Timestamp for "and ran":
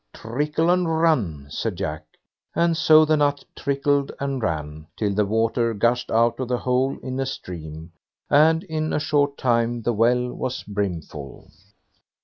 4.19-4.87